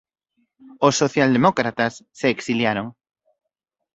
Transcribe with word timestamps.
Os 0.87 0.95
socialdemócratas 1.01 1.93
se 2.19 2.27
exiliaron. 2.35 2.87